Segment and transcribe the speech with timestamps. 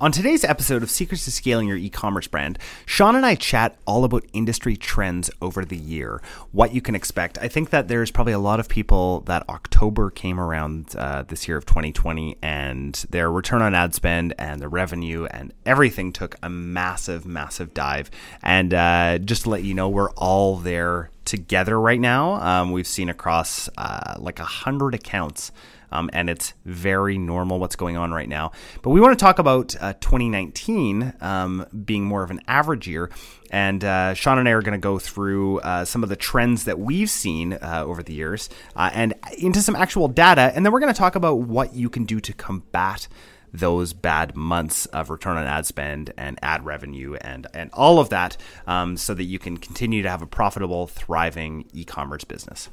[0.00, 4.04] On today's episode of Secrets to Scaling Your E-commerce Brand, Sean and I chat all
[4.04, 7.36] about industry trends over the year, what you can expect.
[7.36, 11.46] I think that there's probably a lot of people that October came around uh, this
[11.46, 16.34] year of 2020 and their return on ad spend and the revenue and everything took
[16.42, 18.10] a massive, massive dive.
[18.42, 22.34] And uh, just to let you know, we're all there together right now.
[22.34, 25.52] Um, we've seen across uh, like a hundred accounts
[25.92, 28.52] um, and it's very normal what's going on right now.
[28.82, 33.10] But we want to talk about uh, 2019 um, being more of an average year.
[33.50, 36.64] And uh, Sean and I are going to go through uh, some of the trends
[36.64, 40.52] that we've seen uh, over the years uh, and into some actual data.
[40.54, 43.08] And then we're going to talk about what you can do to combat
[43.52, 48.08] those bad months of return on ad spend and ad revenue and and all of
[48.10, 48.36] that
[48.66, 52.68] um, so that you can continue to have a profitable thriving e-commerce business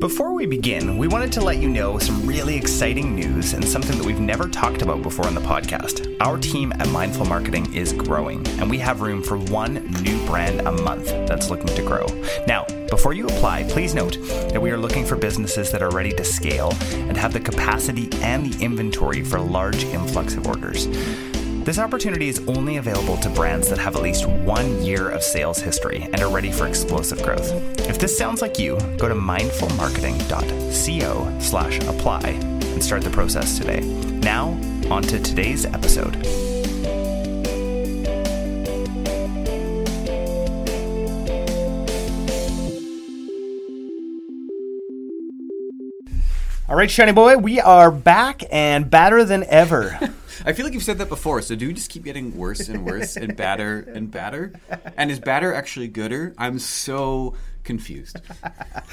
[0.00, 3.98] before we begin, we wanted to let you know some really exciting news and something
[3.98, 6.16] that we've never talked about before on the podcast.
[6.20, 10.62] Our team at Mindful Marketing is growing, and we have room for one new brand
[10.62, 12.06] a month that's looking to grow.
[12.46, 14.16] Now, before you apply, please note
[14.52, 18.08] that we are looking for businesses that are ready to scale and have the capacity
[18.22, 20.86] and the inventory for large influx of orders.
[21.64, 25.58] This opportunity is only available to brands that have at least one year of sales
[25.58, 27.52] history and are ready for explosive growth.
[27.80, 33.80] If this sounds like you, go to mindfulmarketing.co slash apply and start the process today.
[33.80, 34.58] Now,
[34.90, 36.16] on to today's episode.
[46.70, 49.98] All right, Shiny Boy, we are back and badder than ever.
[50.44, 51.42] I feel like you've said that before.
[51.42, 54.52] So do we just keep getting worse and worse and badder and badder?
[54.96, 56.34] And is badder actually gooder?
[56.38, 58.20] I'm so confused.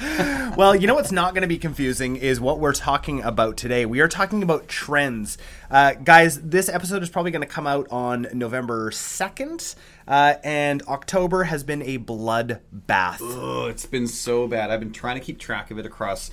[0.56, 3.86] well, you know what's not going to be confusing is what we're talking about today.
[3.86, 5.38] We are talking about trends.
[5.70, 9.74] Uh, guys, this episode is probably going to come out on November 2nd.
[10.06, 13.18] Uh, and October has been a bloodbath.
[13.20, 14.70] Oh, it's been so bad.
[14.70, 16.30] I've been trying to keep track of it across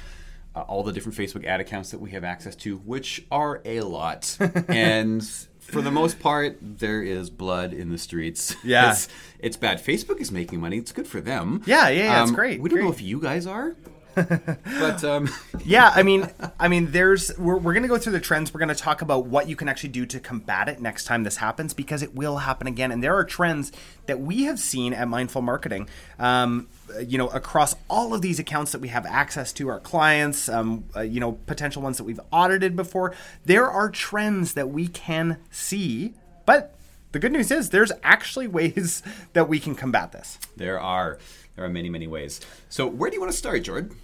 [0.56, 3.82] uh, all the different Facebook ad accounts that we have access to, which are a
[3.82, 4.38] lot.
[4.68, 5.24] and
[5.60, 8.56] for the most part, there is blood in the streets.
[8.64, 8.92] Yeah.
[8.92, 9.08] It's,
[9.40, 9.84] it's bad.
[9.84, 10.78] Facebook is making money.
[10.78, 11.62] It's good for them.
[11.66, 12.22] Yeah, yeah, yeah.
[12.22, 12.60] Um, it's great.
[12.62, 12.86] We don't great.
[12.86, 13.76] know if you guys are.
[14.16, 15.30] But um,
[15.66, 18.53] yeah, I mean, I mean, there's we're, we're going to go through the trends.
[18.53, 21.24] We're going to talk about what you can actually do to combat it next time
[21.24, 22.92] this happens because it will happen again.
[22.92, 23.72] And there are trends
[24.06, 25.90] that we have seen at Mindful Marketing.
[26.18, 26.68] Um,
[27.06, 30.86] you know, across all of these accounts that we have access to, our clients, um,
[30.96, 35.38] uh, you know, potential ones that we've audited before, there are trends that we can
[35.50, 36.14] see,
[36.46, 36.76] but
[37.12, 39.02] the good news is there's actually ways
[39.34, 40.38] that we can combat this.
[40.56, 41.18] There are.
[41.56, 42.42] There are many, many ways.
[42.68, 43.96] So, where do you want to start, Jordan?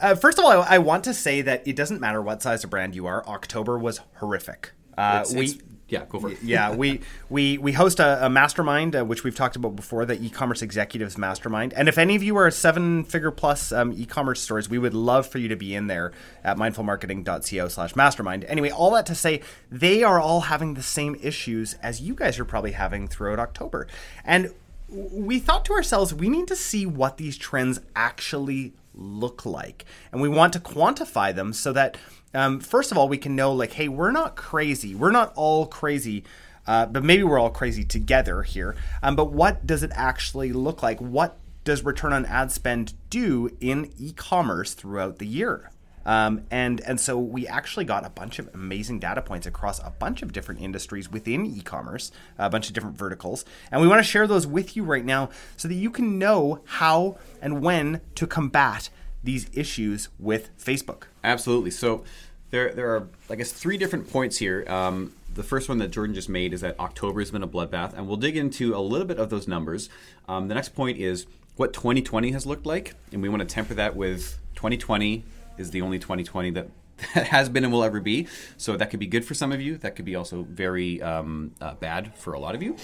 [0.00, 2.64] Uh, first of all, I, I, want to say that it doesn't matter what size
[2.64, 3.26] of brand you are.
[3.26, 4.72] October was horrific.
[4.96, 5.58] Uh, it's, we it's,
[5.88, 6.38] yeah, go for it.
[6.42, 10.20] yeah, we we we host a, a mastermind, uh, which we've talked about before, the
[10.20, 11.72] e-commerce executives mastermind.
[11.74, 15.38] And if any of you are seven-figure plus um, e-commerce stores, we would love for
[15.38, 16.12] you to be in there
[16.42, 18.44] at mindfulmarketing.co/mastermind.
[18.44, 19.40] Anyway, all that to say,
[19.70, 23.86] they are all having the same issues as you guys are probably having throughout October,
[24.24, 24.52] and
[24.88, 29.84] we thought to ourselves, we need to see what these trends actually look like.
[30.12, 31.96] And we want to quantify them so that,
[32.34, 34.94] um, first of all, we can know, like, hey, we're not crazy.
[34.94, 36.24] We're not all crazy.
[36.66, 38.74] Uh, but maybe we're all crazy together here.
[39.02, 40.98] Um, but what does it actually look like?
[41.00, 45.70] What does return on ad spend do in e commerce throughout the year?
[46.06, 49.90] Um, and and so we actually got a bunch of amazing data points across a
[49.90, 54.04] bunch of different industries within e-commerce, a bunch of different verticals, and we want to
[54.04, 58.26] share those with you right now so that you can know how and when to
[58.26, 58.88] combat
[59.24, 61.04] these issues with Facebook.
[61.24, 61.72] Absolutely.
[61.72, 62.04] So
[62.50, 64.64] there there are I guess three different points here.
[64.68, 67.94] Um, the first one that Jordan just made is that October has been a bloodbath,
[67.94, 69.90] and we'll dig into a little bit of those numbers.
[70.28, 73.74] Um, the next point is what 2020 has looked like, and we want to temper
[73.74, 75.24] that with 2020
[75.58, 76.68] is the only 2020 that
[77.14, 78.26] that has been and will ever be.
[78.56, 79.76] So that could be good for some of you.
[79.78, 82.76] That could be also very um, uh, bad for a lot of you.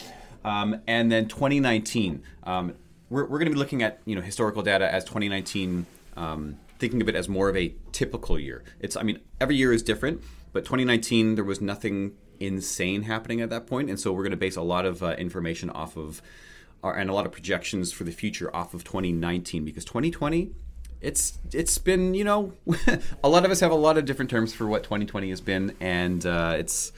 [0.44, 2.74] Um, and then 2019, um,
[3.08, 5.86] we're, we're going to be looking at you know historical data as 2019,
[6.16, 8.64] um, thinking of it as more of a typical year.
[8.80, 10.22] It's I mean every year is different,
[10.52, 14.36] but 2019 there was nothing insane happening at that point, and so we're going to
[14.36, 16.22] base a lot of uh, information off of.
[16.84, 20.50] Our, and a lot of projections for the future off of 2019 because 2020
[21.02, 22.52] it's it's been you know
[23.24, 25.74] a lot of us have a lot of different terms for what 2020 has been,
[25.80, 26.92] and uh, it's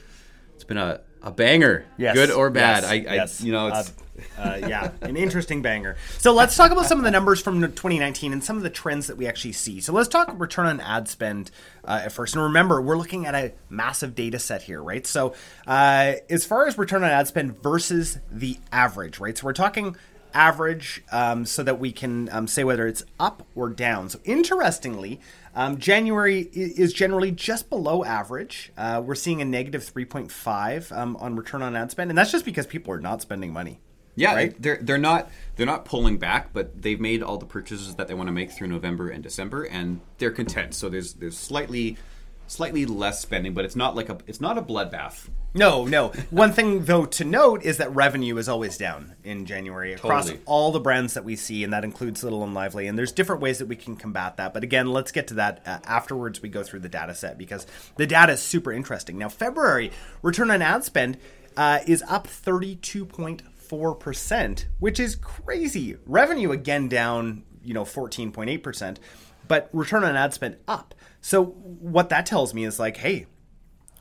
[0.53, 2.15] it's been a, a banger, Yes.
[2.15, 2.83] good or bad.
[2.83, 2.91] Yes.
[2.91, 3.41] I, I Yes.
[3.41, 3.91] you know, it's,
[4.37, 5.97] Uh, uh, yeah, an interesting banger.
[6.19, 9.07] So let's talk about some of the numbers from 2019 and some of the trends
[9.07, 9.81] that we actually see.
[9.81, 11.51] So let's talk return on ad spend
[11.83, 12.33] uh, at first.
[12.35, 15.05] And remember, we're looking at a massive data set here, right?
[15.05, 15.33] So
[15.67, 19.37] uh, as far as return on ad spend versus the average, right?
[19.37, 19.97] So we're talking
[20.35, 24.09] average um, so that we can um, say whether it's up or down.
[24.09, 25.19] So interestingly,
[25.55, 28.71] um, January is generally just below average.
[28.77, 32.45] Uh, we're seeing a negative 3.5 um, on return on ad spend, and that's just
[32.45, 33.79] because people are not spending money.
[34.15, 34.61] yeah, right?
[34.61, 38.13] they're they're not they're not pulling back, but they've made all the purchases that they
[38.13, 40.73] want to make through November and December, and they're content.
[40.73, 41.97] So there's there's slightly
[42.47, 45.29] slightly less spending, but it's not like a it's not a bloodbath.
[45.53, 46.09] No, no.
[46.31, 50.43] One thing though to note is that revenue is always down in January across Totally.
[50.45, 52.87] all the brands that we see, and that includes Little and Lively.
[52.87, 54.53] And there's different ways that we can combat that.
[54.53, 56.41] But again, let's get to that uh, afterwards.
[56.41, 57.65] We go through the data set because
[57.95, 59.17] the data is super interesting.
[59.17, 61.17] Now, February return on ad spend
[61.55, 65.97] uh, is up 32.4 percent, which is crazy.
[66.05, 68.99] Revenue again down, you know, 14.8 percent,
[69.47, 70.93] but return on ad spend up.
[71.21, 73.25] So what that tells me is like, hey,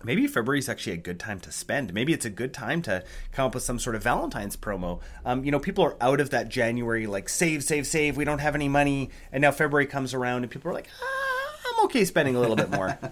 [0.05, 1.95] maybe February is actually a good time to spend.
[1.95, 3.03] Maybe it's a good time to
[3.33, 5.01] come up with some sort of Valentine's promo.
[5.25, 8.17] Um, you know, people are out of that January like save, save, save.
[8.17, 11.57] We don't have any money, and now February comes around, and people are like, ah,
[11.67, 12.99] I'm okay spending a little bit more.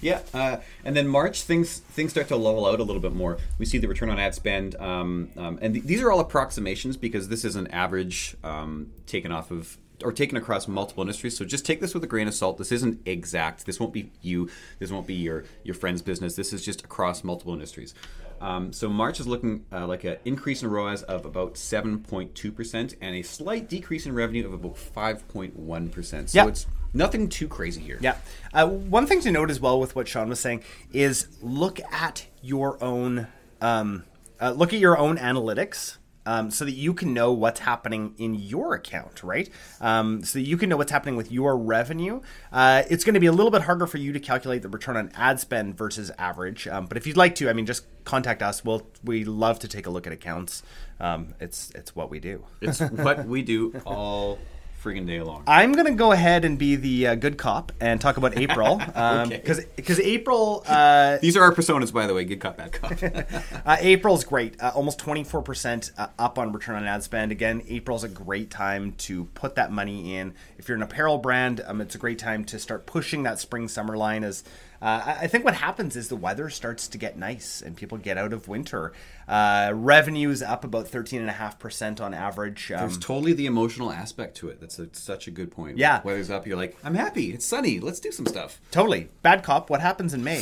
[0.00, 3.38] Yeah, uh, and then March things things start to level out a little bit more.
[3.58, 6.96] We see the return on ad spend, um, um, and th- these are all approximations
[6.96, 11.36] because this is an average um, taken off of or taken across multiple industries.
[11.36, 12.58] So just take this with a grain of salt.
[12.58, 13.66] This isn't exact.
[13.66, 14.48] This won't be you.
[14.78, 16.36] This won't be your your friend's business.
[16.36, 17.94] This is just across multiple industries.
[18.40, 23.14] Um, so March is looking uh, like an increase in ROAS of about 7.2% and
[23.14, 26.28] a slight decrease in revenue of about 5.1%.
[26.30, 26.48] So Yeah.
[26.48, 27.98] it's nothing too crazy here.
[28.00, 28.16] Yeah.
[28.54, 30.62] Uh, one thing to note as well with what Sean was saying
[30.92, 33.26] is look at your own
[33.60, 34.04] um,
[34.40, 35.98] uh, look at your own analytics.
[36.30, 39.50] Um, so that you can know what's happening in your account, right?
[39.80, 42.20] Um, so that you can know what's happening with your revenue.
[42.52, 44.96] Uh, it's going to be a little bit harder for you to calculate the return
[44.96, 46.68] on ad spend versus average.
[46.68, 48.64] Um, but if you'd like to, I mean, just contact us.
[48.64, 50.62] We'll we love to take a look at accounts.
[51.00, 52.44] Um, it's it's what we do.
[52.60, 54.38] It's what we do all
[54.82, 55.42] friggin' day long.
[55.46, 59.58] I'm gonna go ahead and be the uh, good cop and talk about April because
[59.58, 59.68] Okay.
[59.76, 62.24] because April uh, These are our personas, by the way.
[62.24, 62.92] Good cop, bad cop.
[63.66, 64.60] uh, April's great.
[64.60, 67.32] Uh, almost 24 percent uh, up on return on ad spend.
[67.32, 70.34] Again, April's a great time to put that money in.
[70.58, 73.68] If you're an apparel brand, um, it's a great time to start pushing that spring
[73.68, 74.24] summer line.
[74.24, 74.44] As
[74.82, 78.16] uh, I think what happens is the weather starts to get nice and people get
[78.16, 78.92] out of winter.
[79.28, 82.70] Uh, revenue is up about 13.5 percent on average.
[82.72, 84.60] Um, There's totally the emotional aspect to it.
[84.60, 85.78] That's a, such a good point.
[85.78, 86.00] Yeah.
[86.02, 87.32] Weather's up, you're like, I'm happy.
[87.32, 87.78] It's sunny.
[87.80, 88.60] Let's do some stuff.
[88.70, 89.70] totally bad cop.
[89.70, 90.40] What happens in May?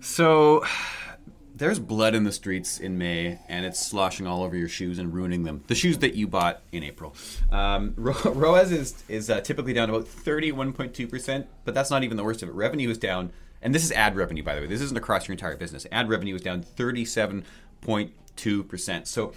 [0.00, 0.64] So
[1.56, 5.14] there's blood in the streets in May, and it's sloshing all over your shoes and
[5.14, 5.62] ruining them.
[5.68, 7.14] The shoes that you bought in April.
[7.52, 12.16] Um, Ro- ROAS is is uh, typically down about 31.2 percent, but that's not even
[12.16, 12.54] the worst of it.
[12.54, 13.32] Revenue is down,
[13.64, 14.68] and this is ad revenue, by the way.
[14.68, 15.88] This isn't across your entire business.
[15.90, 19.08] Ad revenue is down 37.2 percent.
[19.08, 19.32] So.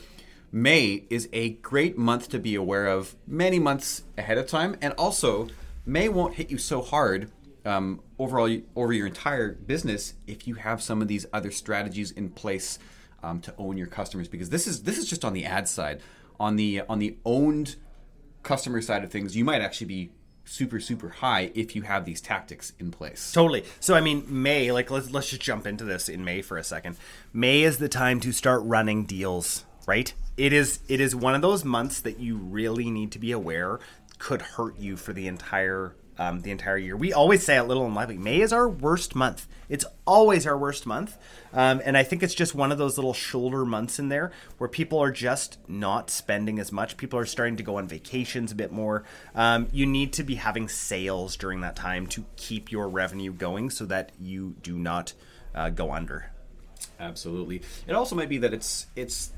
[0.50, 4.94] May is a great month to be aware of many months ahead of time, and
[4.94, 5.50] also
[5.86, 7.30] May won't hit you so hard
[7.68, 12.30] um, overall over your entire business if you have some of these other strategies in
[12.30, 12.80] place
[13.22, 16.02] um, to own your customers because this is this is just on the ad side
[16.40, 17.76] on the on the owned
[18.44, 20.12] customer side of things you might actually be
[20.48, 23.66] super super high if you have these tactics in place Totally.
[23.80, 24.72] So I mean, May.
[24.72, 26.98] Like, let's let's just jump into this in May for a second.
[27.34, 30.14] May is the time to start running deals, right?
[30.38, 30.80] It is.
[30.88, 33.80] It is one of those months that you really need to be aware
[34.18, 36.96] could hurt you for the entire um, the entire year.
[36.96, 39.48] We always say at Little and Lively, May is our worst month.
[39.70, 41.18] It's always our worst month,
[41.52, 44.70] um, and I think it's just one of those little shoulder months in there where
[44.70, 46.96] people are just not spending as much.
[46.96, 49.04] People are starting to go on vacations a bit more.
[49.36, 53.70] Um, you need to be having sales during that time to keep your revenue going,
[53.70, 55.14] so that you do not
[55.54, 56.32] uh, go under.
[57.00, 59.32] absolutely it also might be that it's it's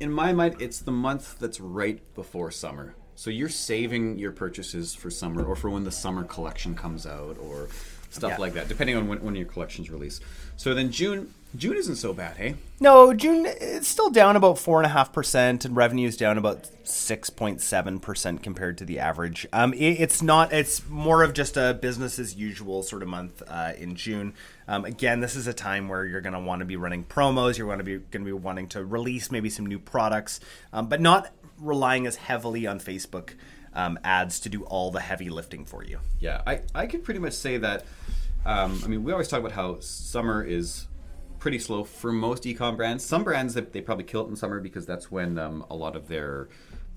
[0.00, 4.94] in my mind it's the month that's right before summer so you're saving your purchases
[4.94, 7.68] for summer or for when the summer collection comes out or
[8.10, 8.38] stuff Yeah.
[8.38, 10.22] like that depending on when, when your collection's released
[10.56, 14.80] so then june june isn't so bad hey No, June it's still down about four
[14.80, 18.84] and a half percent, and revenue is down about six point seven percent compared to
[18.84, 19.46] the average.
[19.52, 20.52] Um, it, it's not.
[20.52, 24.34] It's more of just a business as usual sort of month uh, in June.
[24.66, 27.56] Um, again, this is a time where you're going to want to be running promos.
[27.56, 30.40] You're going to be going to be wanting to release maybe some new products,
[30.72, 31.30] um, but not
[31.62, 33.34] relying as heavily on Facebook
[33.74, 35.98] um, ads to do all the heavy lifting for you.
[36.20, 37.84] Yeah, I, I could pretty much say that.
[38.44, 40.88] Um, I mean, we always talk about how summer is
[41.38, 43.04] pretty slow for most ecom brands.
[43.04, 45.96] Some brands they, they probably kill it in summer because that's when um, a lot
[45.96, 46.48] of their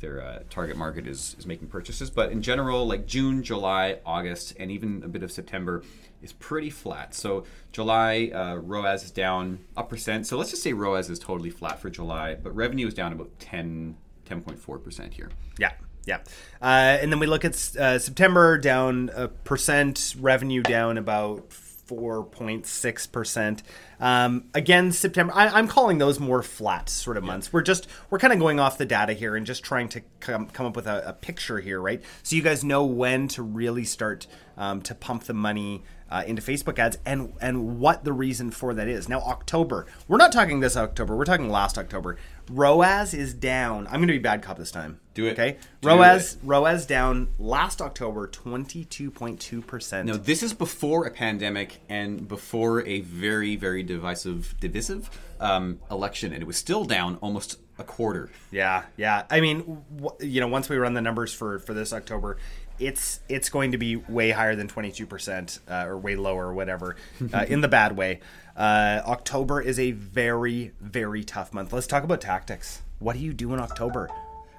[0.01, 2.09] their uh, target market is is making purchases.
[2.09, 5.83] But in general, like June, July, August, and even a bit of September
[6.21, 7.13] is pretty flat.
[7.15, 10.27] So July uh, ROAS is down a percent.
[10.27, 13.39] So let's just say ROAS is totally flat for July, but revenue is down about
[13.39, 15.29] 10 10.4 percent here.
[15.57, 15.71] Yeah.
[16.07, 16.19] Yeah,
[16.61, 23.63] uh, and then we look at uh, September down a percent, revenue down about 4.6%.
[23.99, 27.53] Um, again, September, I, am calling those more flat sort of months.
[27.53, 30.47] We're just, we're kind of going off the data here and just trying to come,
[30.47, 32.01] come up with a, a picture here, right?
[32.23, 36.41] So you guys know when to really start um, to pump the money uh, into
[36.41, 39.09] Facebook ads and and what the reason for that is.
[39.09, 42.17] Now October, we're not talking this October, we're talking last October.
[42.47, 43.87] ROAS is down.
[43.87, 44.99] I'm going to be bad cop this time.
[45.15, 45.31] Do it.
[45.31, 45.57] Okay.
[45.81, 46.39] Do ROAS it.
[46.43, 50.05] ROAS down last October 22.2%.
[50.05, 56.33] No, this is before a pandemic and before a very very divisive divisive um, election
[56.33, 58.29] and it was still down almost a quarter.
[58.51, 59.25] Yeah, yeah.
[59.29, 62.37] I mean, w- you know, once we run the numbers for for this October,
[62.79, 66.95] it's it's going to be way higher than 22% uh, or way lower or whatever
[67.33, 68.19] uh, in the bad way.
[68.55, 71.73] Uh, October is a very very tough month.
[71.73, 72.81] Let's talk about tactics.
[72.99, 74.09] What do you do in October?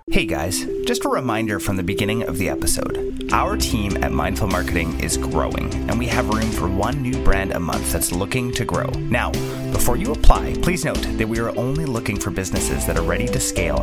[0.09, 3.29] Hey guys, just a reminder from the beginning of the episode.
[3.33, 7.51] Our team at Mindful Marketing is growing, and we have room for one new brand
[7.51, 8.87] a month that's looking to grow.
[9.11, 9.33] Now,
[9.73, 13.27] before you apply, please note that we are only looking for businesses that are ready
[13.27, 13.81] to scale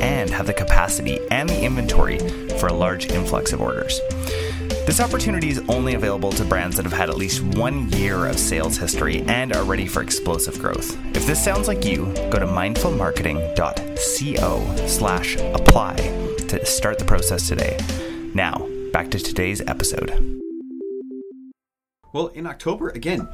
[0.00, 2.20] and have the capacity and the inventory
[2.58, 4.00] for a large influx of orders.
[4.86, 8.38] This opportunity is only available to brands that have had at least one year of
[8.38, 10.96] sales history and are ready for explosive growth.
[11.16, 17.76] If this sounds like you, go to mindfulmarketing.co slash apply to start the process today.
[18.32, 20.40] Now, back to today's episode.
[22.12, 23.28] Well, in October, again,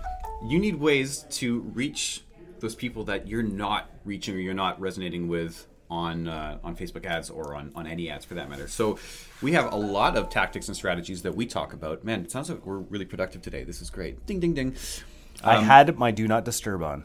[0.46, 2.22] you need ways to reach
[2.60, 7.04] those people that you're not reaching or you're not resonating with on uh, on Facebook
[7.04, 8.66] ads or on, on any ads for that matter.
[8.66, 8.98] So
[9.42, 12.02] we have a lot of tactics and strategies that we talk about.
[12.02, 13.62] Man, it sounds like we're really productive today.
[13.62, 14.24] This is great.
[14.26, 14.74] Ding ding ding.
[15.44, 17.04] I had my do not disturb on.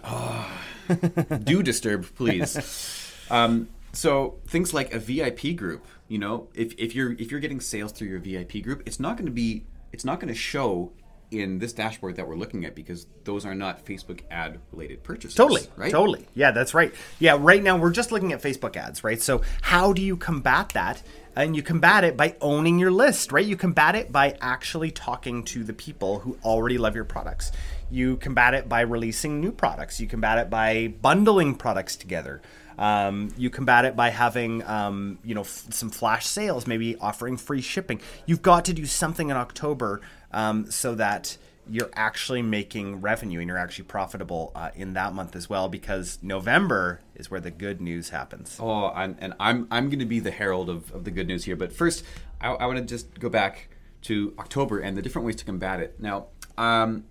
[1.44, 3.14] Do disturb, please.
[3.30, 7.60] um, so things like a VIP group, you know, if, if you're if you're getting
[7.60, 10.94] sales through your VIP group, it's not going to be it's not going to show
[11.32, 15.36] in this dashboard that we're looking at because those are not Facebook ad related purchases.
[15.36, 15.64] Totally.
[15.76, 15.92] right?
[15.92, 16.26] Totally.
[16.34, 16.94] Yeah, that's right.
[17.20, 19.22] Yeah, right now we're just looking at Facebook ads, right?
[19.22, 21.04] So how do you combat that?
[21.36, 23.46] And you combat it by owning your list, right?
[23.46, 27.52] You combat it by actually talking to the people who already love your products.
[27.92, 30.00] You combat it by releasing new products.
[30.00, 32.42] You combat it by bundling products together.
[32.78, 37.38] Um, you combat it by having, um, you know, f- some flash sales, maybe offering
[37.38, 38.00] free shipping.
[38.26, 41.38] You've got to do something in October um, so that
[41.70, 46.20] you're actually making revenue and you're actually profitable uh, in that month as well because
[46.22, 48.58] November is where the good news happens.
[48.60, 51.44] Oh, and, and I'm I'm going to be the herald of, of the good news
[51.44, 51.56] here.
[51.56, 52.04] But first,
[52.40, 53.70] I, I want to just go back
[54.04, 56.00] to October and the different ways to combat it.
[56.00, 57.06] Now, um,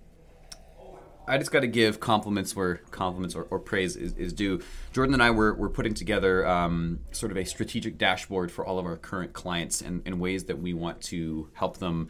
[1.27, 4.61] I just got to give compliments where compliments or, or praise is, is, due.
[4.93, 8.79] Jordan and I were, were putting together um, sort of a strategic dashboard for all
[8.79, 12.07] of our current clients and, and ways that we want to help them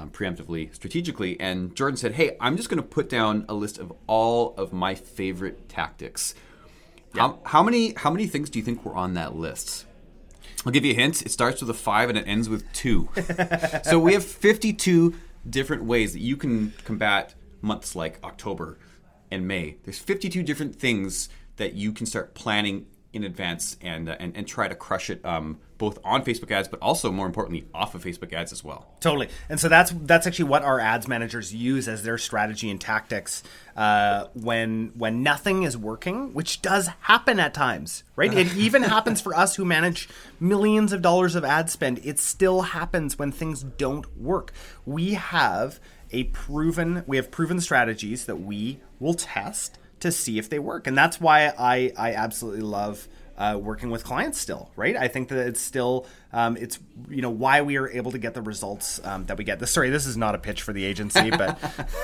[0.00, 1.38] um, preemptively, strategically.
[1.40, 4.72] And Jordan said, Hey, I'm just going to put down a list of all of
[4.72, 6.34] my favorite tactics.
[7.14, 9.84] How, how many how many things do you think were on that list?
[10.64, 11.22] I'll give you a hint.
[11.22, 13.08] It starts with a five and it ends with two.
[13.82, 15.14] so we have 52
[15.48, 18.78] different ways that you can combat months like October
[19.30, 19.76] and May.
[19.84, 24.46] There's 52 different things that you can start planning in advance and uh, and, and
[24.46, 28.04] try to crush it um, both on Facebook ads, but also more importantly off of
[28.04, 28.86] Facebook ads as well.
[29.00, 32.80] Totally, and so that's that's actually what our ads managers use as their strategy and
[32.80, 33.42] tactics
[33.76, 38.32] uh, when when nothing is working, which does happen at times, right?
[38.32, 42.00] It even happens for us who manage millions of dollars of ad spend.
[42.04, 44.52] It still happens when things don't work.
[44.86, 45.80] We have
[46.12, 50.86] a proven we have proven strategies that we will test to see if they work.
[50.86, 53.06] And that's why I, I absolutely love
[53.40, 54.94] uh, working with clients still, right?
[54.96, 56.78] I think that it's still, um, it's,
[57.08, 59.58] you know, why we are able to get the results um, that we get.
[59.58, 61.58] This, sorry, this is not a pitch for the agency, but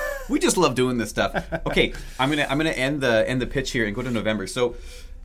[0.29, 1.45] we just love doing this stuff.
[1.67, 4.47] Okay, I'm gonna I'm gonna end the end the pitch here and go to November.
[4.47, 4.75] So.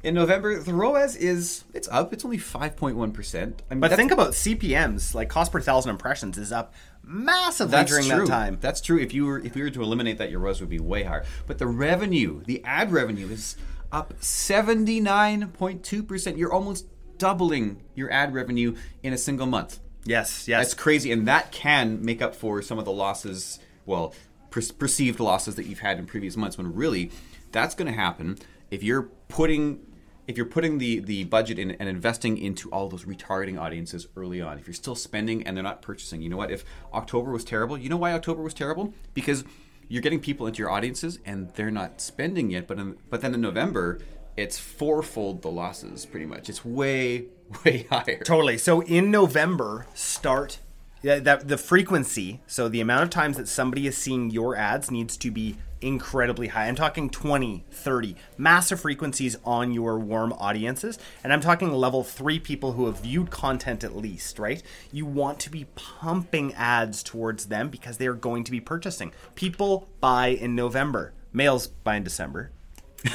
[0.02, 2.12] In November, the ROAS is it's up.
[2.12, 3.62] It's only five point one percent.
[3.68, 8.26] But think about CPMS, like cost per thousand impressions, is up massively That's during true.
[8.26, 8.58] that time.
[8.60, 8.98] That's true.
[8.98, 11.24] If you were if we were to eliminate that, your ROAS would be way higher.
[11.46, 13.56] But the revenue, the ad revenue, is
[13.92, 16.36] up seventy nine point two percent.
[16.36, 16.86] You're almost
[17.18, 19.78] doubling your ad revenue in a single month.
[20.04, 20.64] Yes, yes.
[20.64, 23.60] That's crazy, and that can make up for some of the losses.
[23.86, 24.14] Well,
[24.50, 26.58] per- perceived losses that you've had in previous months.
[26.58, 27.12] When really,
[27.52, 28.38] that's going to happen
[28.72, 29.86] if you're putting
[30.32, 34.40] if you're putting the the budget in and investing into all those retargeting audiences early
[34.40, 34.58] on.
[34.58, 36.50] If you're still spending and they're not purchasing, you know what?
[36.50, 38.94] If October was terrible, you know why October was terrible?
[39.12, 39.44] Because
[39.88, 42.66] you're getting people into your audiences and they're not spending yet.
[42.66, 43.98] But in, but then in November,
[44.34, 46.06] it's fourfold the losses.
[46.06, 47.26] Pretty much, it's way
[47.64, 48.20] way higher.
[48.24, 48.56] Totally.
[48.56, 50.60] So in November, start
[51.02, 52.40] yeah, that the frequency.
[52.46, 56.46] So the amount of times that somebody is seeing your ads needs to be incredibly
[56.48, 56.68] high.
[56.68, 60.98] I'm talking 20, 30, massive frequencies on your warm audiences.
[61.24, 64.62] And I'm talking level three people who have viewed content at least, right?
[64.92, 69.12] You want to be pumping ads towards them because they are going to be purchasing.
[69.34, 72.52] People buy in November, males buy in December.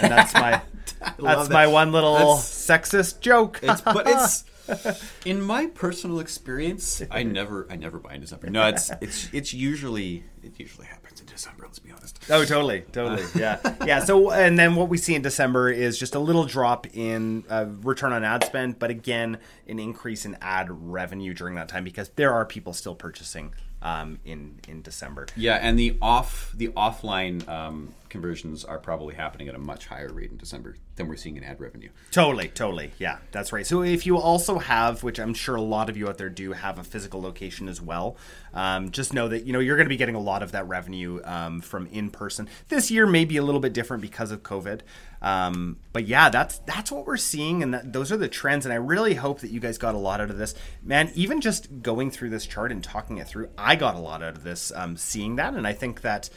[0.01, 0.61] And that's my
[1.17, 1.49] that's that.
[1.49, 3.59] my one little That's- sexist joke.
[3.63, 4.43] It's, but it's
[5.25, 8.49] in my personal experience, I never I never buy in December.
[8.49, 11.65] No, it's it's it's usually it usually happens in December.
[11.65, 12.19] Let's be honest.
[12.29, 13.99] Oh, totally, totally, yeah, yeah.
[13.99, 17.65] So, and then what we see in December is just a little drop in uh,
[17.81, 22.09] return on ad spend, but again, an increase in ad revenue during that time because
[22.15, 25.27] there are people still purchasing um, in in December.
[25.35, 30.11] Yeah, and the off the offline um, conversions are probably happening at a much higher
[30.11, 31.89] rate in December than we're seeing in ad revenue.
[32.11, 32.91] Totally, totally.
[32.97, 33.65] Yeah, that's right.
[33.65, 36.53] So if you also have, which I'm sure a lot of you out there do,
[36.53, 38.17] have a physical location as well,
[38.53, 40.67] um, just know that you know you're going to be getting a lot of that
[40.67, 42.49] revenue um, from in person.
[42.67, 44.81] This year may be a little bit different because of COVID,
[45.21, 48.65] um, but yeah, that's that's what we're seeing, and that, those are the trends.
[48.65, 51.11] And I really hope that you guys got a lot out of this, man.
[51.15, 54.35] Even just going through this chart and talking it through, I got a lot out
[54.35, 56.29] of this, um, seeing that, and I think that.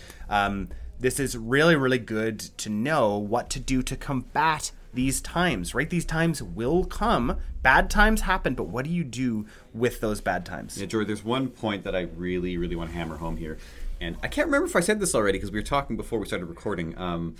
[1.01, 5.89] This is really really good to know what to do to combat these times right
[5.89, 10.45] these times will come bad times happen but what do you do with those bad
[10.45, 13.59] times Yeah, George, there's one point that I really, really want to hammer home here.
[14.01, 16.27] And I can't remember if I said this already because we were talking before we
[16.27, 16.97] started recording.
[16.99, 17.37] Um,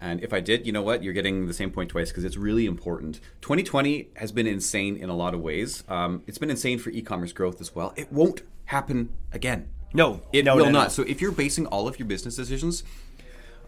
[0.00, 1.02] and if I did, you know what?
[1.02, 3.20] You're getting the same point twice because it's really important.
[3.40, 5.84] 2020 has been insane in a lot of ways.
[5.88, 7.94] Um, it's been insane for e commerce growth as well.
[7.96, 9.68] It won't happen again.
[9.94, 10.78] No, It no, will no, no.
[10.80, 10.92] not.
[10.92, 12.82] So if you're basing all of your business decisions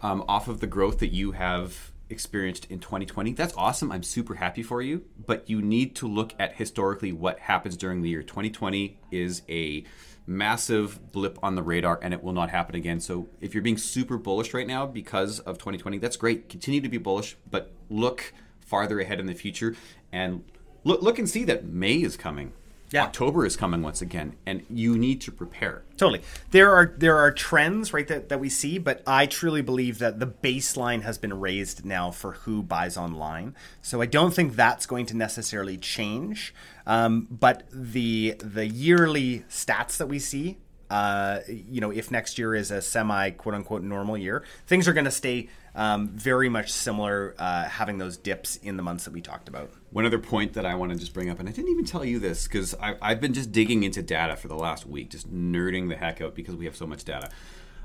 [0.01, 3.91] um, off of the growth that you have experienced in 2020, that's awesome.
[3.91, 5.03] I'm super happy for you.
[5.25, 8.23] But you need to look at historically what happens during the year.
[8.23, 9.83] 2020 is a
[10.27, 12.99] massive blip on the radar and it will not happen again.
[12.99, 16.49] So if you're being super bullish right now because of 2020, that's great.
[16.49, 19.75] Continue to be bullish, but look farther ahead in the future
[20.11, 20.43] and
[20.83, 22.53] look look and see that May is coming.
[22.95, 23.03] Yeah.
[23.03, 25.83] October is coming once again and you need to prepare.
[25.97, 26.21] Totally.
[26.51, 30.19] There are there are trends right that, that we see, but I truly believe that
[30.19, 33.53] the baseline has been raised now for who buys online.
[33.81, 36.53] So I don't think that's going to necessarily change.
[36.87, 40.57] Um, but the the yearly stats that we see,
[40.89, 44.93] uh, you know, if next year is a semi quote unquote normal year, things are
[44.93, 49.11] going to stay um, very much similar, uh, having those dips in the months that
[49.11, 49.71] we talked about.
[49.91, 52.05] One other point that I want to just bring up, and I didn't even tell
[52.05, 55.89] you this because I've been just digging into data for the last week, just nerding
[55.89, 57.29] the heck out because we have so much data.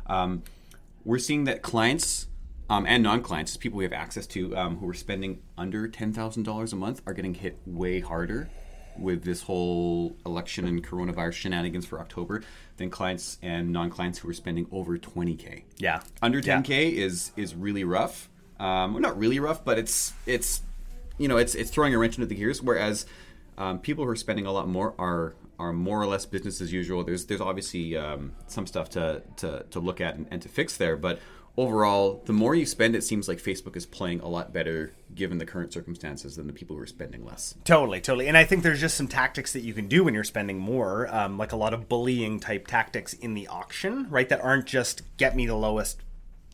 [0.06, 0.42] Um,
[1.04, 2.26] we're seeing that clients
[2.68, 6.44] um, and non-clients, people we have access to, um, who are spending under ten thousand
[6.44, 8.48] dollars a month, are getting hit way harder
[9.00, 12.42] with this whole election and coronavirus shenanigans for October
[12.76, 15.64] than clients and non-clients who are spending over twenty k.
[15.78, 16.00] Yeah.
[16.22, 18.28] Under 10k is is really rough.
[18.58, 20.62] Um, well, not really rough, but it's it's
[21.18, 22.62] you know it's it's throwing a wrench into the gears.
[22.62, 23.06] Whereas
[23.58, 26.72] um, people who are spending a lot more are are more or less business as
[26.72, 27.04] usual.
[27.04, 30.76] There's there's obviously um, some stuff to, to to look at and, and to fix
[30.76, 31.20] there, but
[31.61, 35.38] overall, the more you spend, it seems like Facebook is playing a lot better given
[35.38, 37.55] the current circumstances than the people who are spending less.
[37.64, 38.29] Totally, totally.
[38.29, 41.12] And I think there's just some tactics that you can do when you're spending more,
[41.14, 44.29] um, like a lot of bullying type tactics in the auction, right?
[44.29, 46.01] That aren't just get me the lowest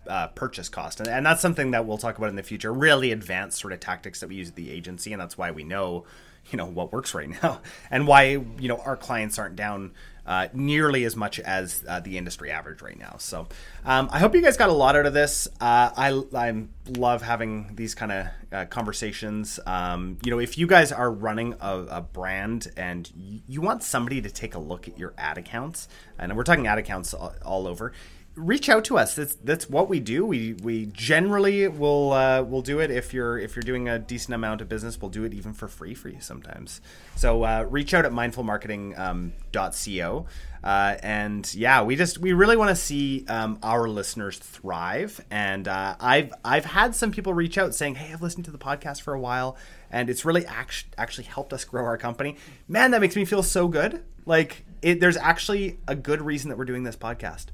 [0.09, 1.01] uh, purchase cost.
[1.01, 2.73] And, and that's something that we'll talk about in the future.
[2.73, 5.13] Really advanced sort of tactics that we use at the agency.
[5.13, 6.05] And that's why we know,
[6.51, 9.93] you know, what works right now and why, you know, our clients aren't down
[10.27, 13.17] uh, nearly as much as uh, the industry average right now.
[13.19, 13.47] So
[13.85, 15.47] um, I hope you guys got a lot out of this.
[15.61, 16.65] Uh, I I
[16.99, 19.61] love having these kind of uh, conversations.
[19.67, 24.21] Um, you know, if you guys are running a, a brand and you want somebody
[24.23, 27.67] to take a look at your ad accounts, and we're talking ad accounts all, all
[27.67, 27.93] over.
[28.37, 29.15] Reach out to us.
[29.15, 30.27] That's that's what we do.
[30.27, 34.35] We we generally will uh, will do it if you're if you're doing a decent
[34.35, 35.01] amount of business.
[35.01, 36.83] We'll do it even for free for you sometimes.
[37.15, 40.27] So uh, reach out at mindfulmarketing.co.
[40.63, 45.25] Uh, and yeah, we just we really want to see um, our listeners thrive.
[45.31, 48.59] And uh, I've I've had some people reach out saying, "Hey, I've listened to the
[48.59, 49.57] podcast for a while,
[49.91, 52.37] and it's really act- actually helped us grow our company."
[52.69, 54.05] Man, that makes me feel so good.
[54.27, 57.47] Like it, there's actually a good reason that we're doing this podcast.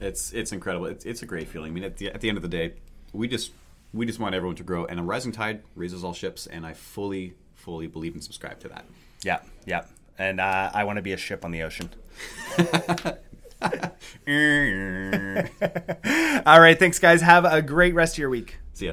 [0.00, 0.86] It's it's incredible.
[0.86, 1.72] It's, it's a great feeling.
[1.72, 2.74] I mean, at the, at the end of the day,
[3.12, 3.52] we just
[3.92, 6.74] We just want everyone to grow, and a rising tide raises all ships, and I
[6.74, 8.84] fully, fully believe and subscribe to that.
[9.24, 9.84] Yeah, yeah.
[10.16, 11.90] And uh, I want to be a ship on the ocean.
[16.46, 17.22] All right, thanks, guys.
[17.22, 18.58] Have a great rest of your week.
[18.74, 18.92] See ya.